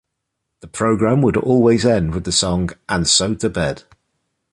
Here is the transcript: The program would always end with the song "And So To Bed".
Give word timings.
The 0.61 0.67
program 0.67 1.21
would 1.21 1.37
always 1.37 1.85
end 1.85 2.15
with 2.15 2.23
the 2.23 2.31
song 2.31 2.71
"And 2.89 3.07
So 3.07 3.35
To 3.35 3.49
Bed". 3.51 3.83